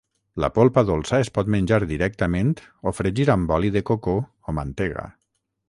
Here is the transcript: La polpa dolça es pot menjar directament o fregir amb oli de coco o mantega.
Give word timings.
La 0.43 0.47
polpa 0.53 0.83
dolça 0.89 1.19
es 1.25 1.29
pot 1.35 1.51
menjar 1.55 1.77
directament 1.91 2.49
o 2.87 2.95
fregir 3.01 3.29
amb 3.37 3.55
oli 3.59 3.73
de 3.79 3.87
coco 3.91 4.17
o 4.53 4.59
mantega. 4.63 5.09